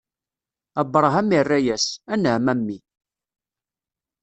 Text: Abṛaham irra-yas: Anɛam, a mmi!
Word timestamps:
Abṛaham 0.81 1.29
irra-yas: 1.39 1.85
Anɛam, 2.13 2.45
a 2.51 2.53
mmi! 2.59 2.77